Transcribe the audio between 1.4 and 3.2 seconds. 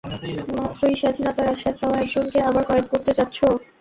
আস্বাদ পাওয়া একজনকে আবার কয়েদ করতে